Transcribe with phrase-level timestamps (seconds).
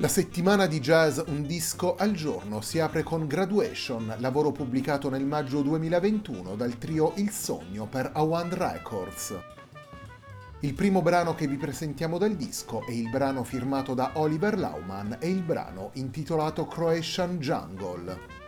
[0.00, 5.24] La settimana di jazz Un disco al giorno si apre con Graduation, lavoro pubblicato nel
[5.24, 9.36] maggio 2021 dal trio Il Sogno per A1 Records.
[10.60, 15.16] Il primo brano che vi presentiamo dal disco è il brano firmato da Oliver Lauman
[15.18, 18.47] e il brano intitolato Croatian Jungle.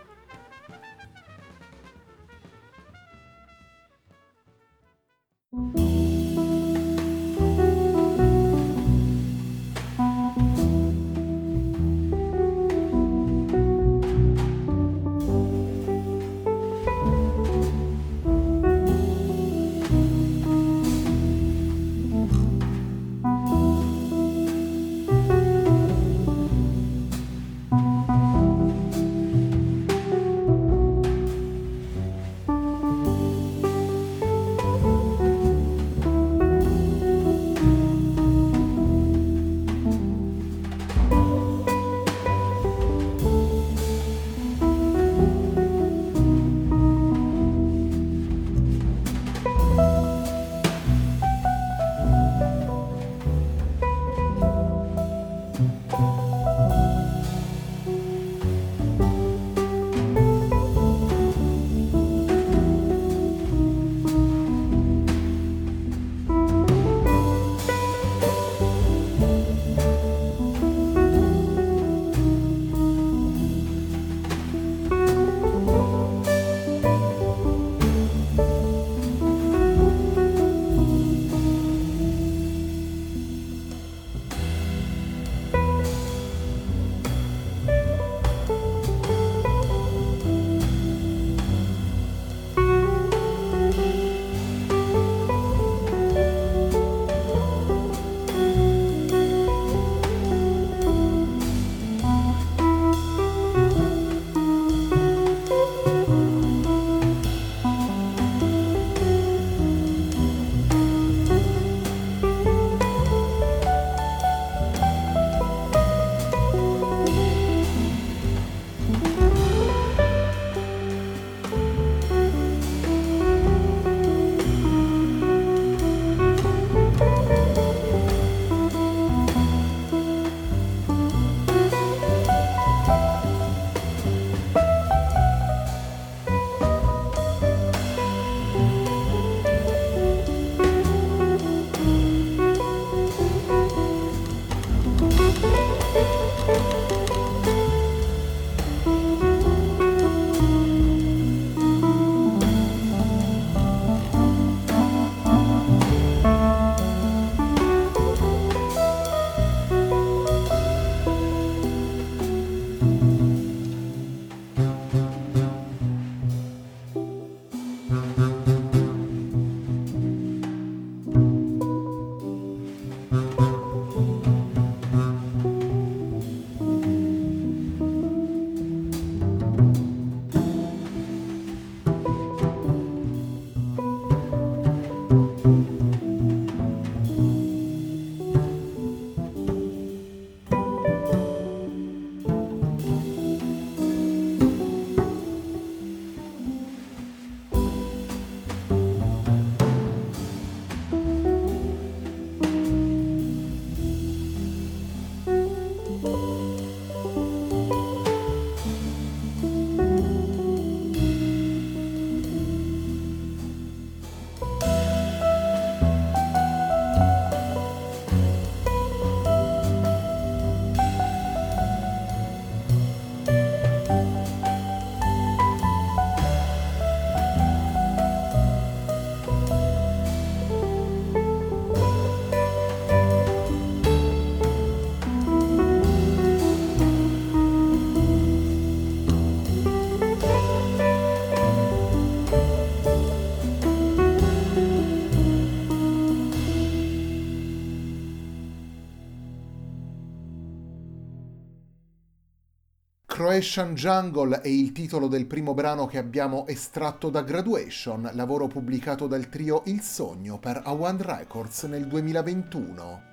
[253.31, 259.07] Croatian Jungle è il titolo del primo brano che abbiamo estratto da Graduation, lavoro pubblicato
[259.07, 263.03] dal trio Il Sogno per A1 Records nel 2021.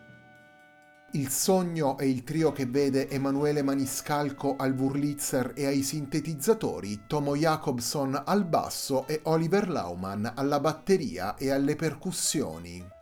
[1.13, 7.37] Il Sogno è il trio che vede Emanuele Maniscalco al Wurlitzer e ai sintetizzatori, Tomo
[7.37, 12.98] Jacobson al basso e Oliver Lauman alla batteria e alle percussioni.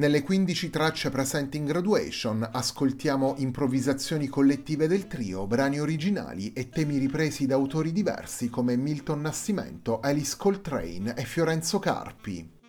[0.00, 6.96] Nelle 15 tracce presenti in Graduation ascoltiamo improvvisazioni collettive del trio, brani originali e temi
[6.96, 12.59] ripresi da autori diversi come Milton Nascimento, Alice Coltrane e Fiorenzo Carpi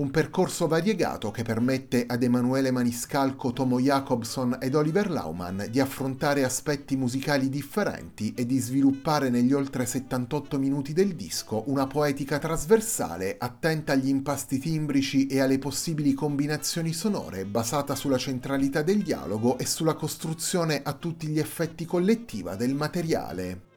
[0.00, 6.42] un percorso variegato che permette ad Emanuele Maniscalco, Tomo Jacobson ed Oliver Lauman di affrontare
[6.42, 13.36] aspetti musicali differenti e di sviluppare negli oltre 78 minuti del disco una poetica trasversale
[13.38, 19.66] attenta agli impasti timbrici e alle possibili combinazioni sonore basata sulla centralità del dialogo e
[19.66, 23.68] sulla costruzione a tutti gli effetti collettiva del materiale.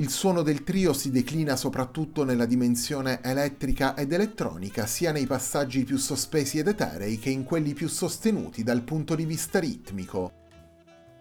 [0.00, 5.84] Il suono del trio si declina soprattutto nella dimensione elettrica ed elettronica, sia nei passaggi
[5.84, 10.32] più sospesi ed eterei che in quelli più sostenuti dal punto di vista ritmico.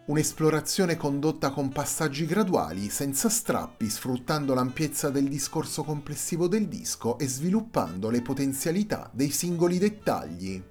[0.06, 7.28] Un'esplorazione condotta con passaggi graduali, senza strappi, sfruttando l'ampiezza del discorso complessivo del disco e
[7.28, 10.64] sviluppando le potenzialità dei singoli dettagli.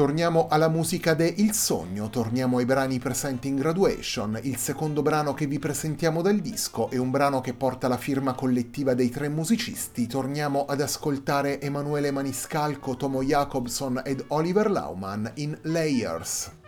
[0.00, 4.38] Torniamo alla musica de Il Sogno, torniamo ai brani presenti in Graduation.
[4.44, 8.32] Il secondo brano che vi presentiamo dal disco è un brano che porta la firma
[8.32, 10.06] collettiva dei tre musicisti.
[10.06, 16.59] Torniamo ad ascoltare Emanuele Maniscalco, Tomo Jacobson ed Oliver Lauman in Layers.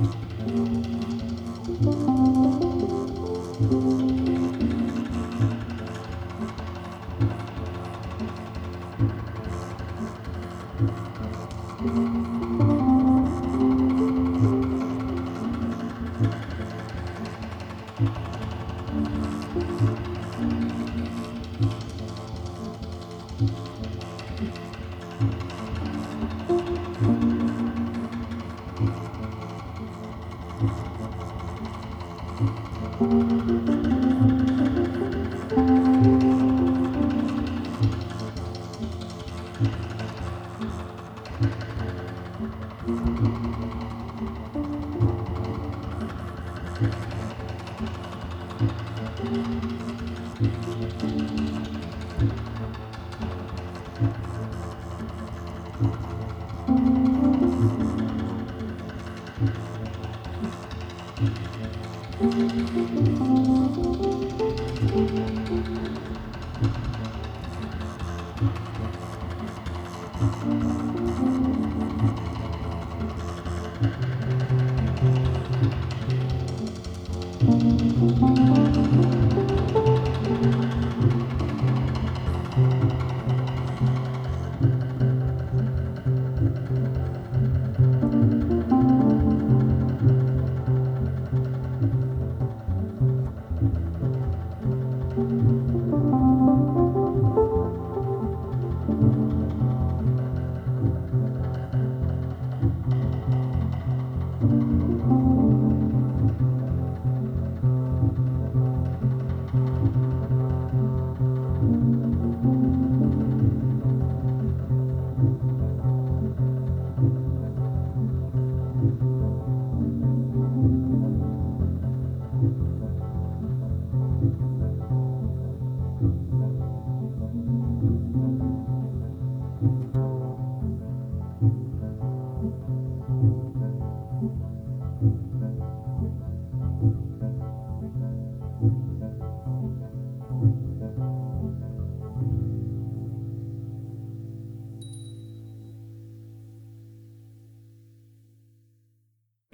[0.00, 0.93] うん。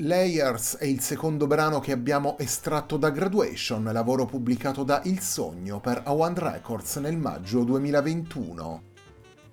[0.03, 5.79] Layers è il secondo brano che abbiamo estratto da Graduation, lavoro pubblicato da Il Sogno
[5.79, 8.83] per A1 Records nel maggio 2021.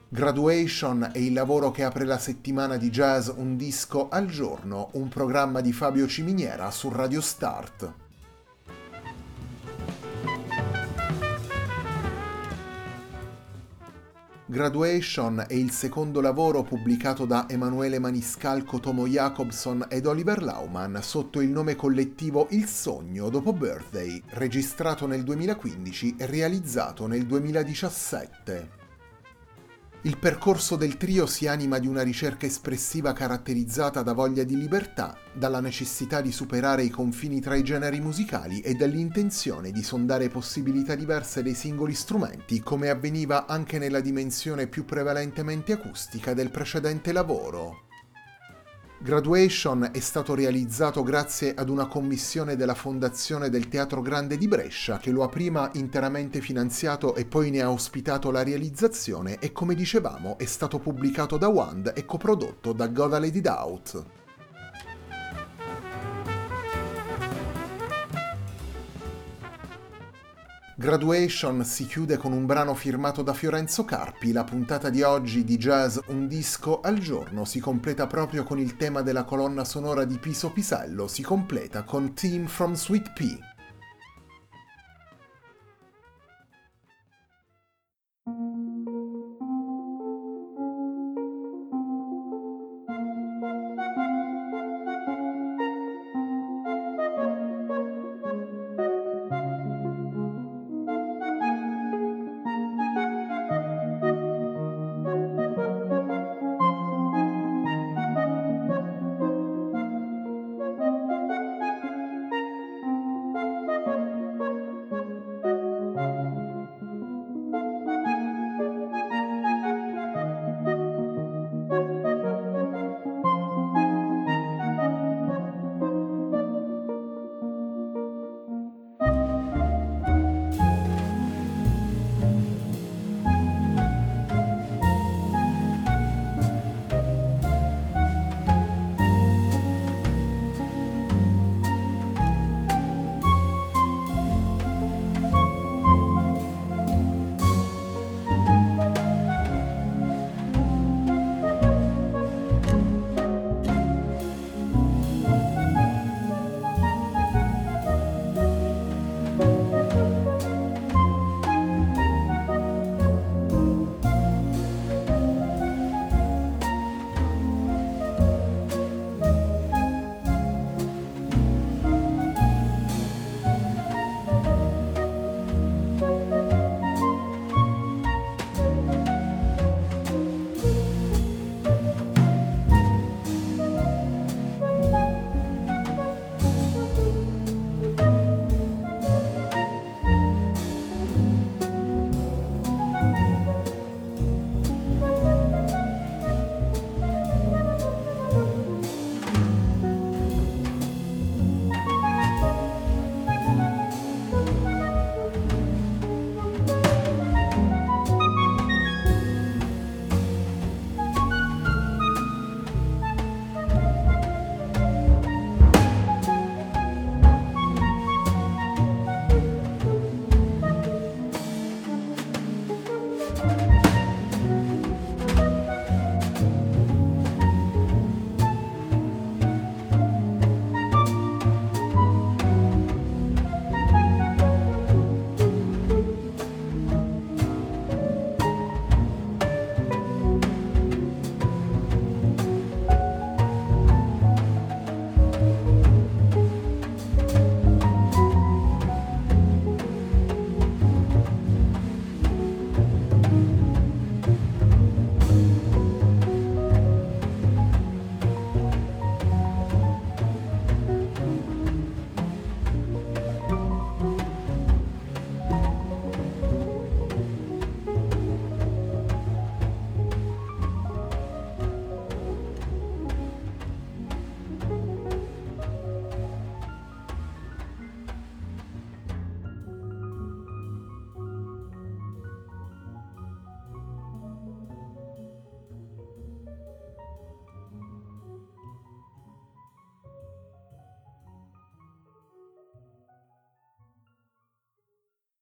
[0.08, 5.10] Graduation è il lavoro che apre la settimana di jazz Un disco al giorno, un
[5.10, 8.07] programma di Fabio Ciminiera su Radio Start.
[14.50, 21.42] Graduation è il secondo lavoro pubblicato da Emanuele Maniscalco, Tomo Jacobson ed Oliver Lauman sotto
[21.42, 28.77] il nome collettivo Il Sogno dopo Birthday, registrato nel 2015 e realizzato nel 2017.
[30.08, 35.18] Il percorso del trio si anima di una ricerca espressiva caratterizzata da voglia di libertà,
[35.34, 40.96] dalla necessità di superare i confini tra i generi musicali e dall'intenzione di sondare possibilità
[40.96, 47.87] diverse dei singoli strumenti, come avveniva anche nella dimensione più prevalentemente acustica del precedente lavoro.
[49.00, 54.98] Graduation è stato realizzato grazie ad una commissione della Fondazione del Teatro Grande di Brescia
[54.98, 59.76] che lo ha prima interamente finanziato e poi ne ha ospitato la realizzazione e come
[59.76, 64.27] dicevamo è stato pubblicato da Wand e coprodotto da Goda Lady Doubt.
[70.80, 74.32] Graduation si chiude con un brano firmato da Fiorenzo Carpi.
[74.32, 78.76] La puntata di oggi di Jazz Un disco al giorno si completa proprio con il
[78.76, 83.57] tema della colonna sonora di Piso Pisello, si completa con Team from Sweet Pea.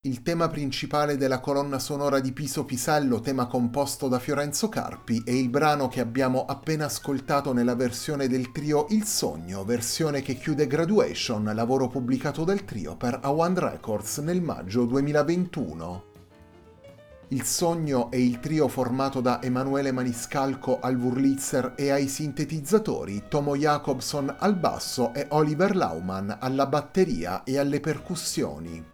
[0.05, 5.35] Il tema principale della colonna sonora di Piso Pisello, tema composto da Fiorenzo Carpi, e
[5.35, 10.67] il brano che abbiamo appena ascoltato nella versione del trio Il Sogno, versione che chiude
[10.67, 16.03] Graduation, lavoro pubblicato dal trio per A1 Records nel maggio 2021.
[17.29, 23.55] Il Sogno è il trio formato da Emanuele Maniscalco al Wurlitzer e ai sintetizzatori, Tomo
[23.55, 28.93] Jacobson al basso e Oliver Laumann alla batteria e alle percussioni.